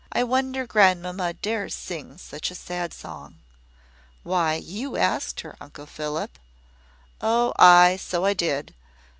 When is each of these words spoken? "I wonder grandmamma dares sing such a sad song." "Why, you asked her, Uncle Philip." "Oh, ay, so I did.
"I 0.11 0.23
wonder 0.23 0.65
grandmamma 0.65 1.33
dares 1.33 1.75
sing 1.75 2.17
such 2.17 2.49
a 2.49 2.55
sad 2.55 2.91
song." 2.91 3.35
"Why, 4.23 4.55
you 4.55 4.97
asked 4.97 5.41
her, 5.41 5.55
Uncle 5.61 5.85
Philip." 5.85 6.39
"Oh, 7.21 7.53
ay, 7.59 7.97
so 8.01 8.25
I 8.25 8.33
did. 8.33 8.73